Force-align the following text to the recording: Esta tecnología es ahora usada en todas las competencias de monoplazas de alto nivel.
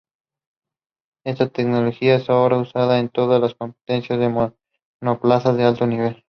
Esta 1.23 1.47
tecnología 1.49 2.15
es 2.15 2.27
ahora 2.27 2.57
usada 2.57 2.97
en 2.99 3.09
todas 3.09 3.39
las 3.39 3.53
competencias 3.53 4.17
de 4.17 4.51
monoplazas 4.99 5.55
de 5.55 5.63
alto 5.63 5.85
nivel. 5.85 6.17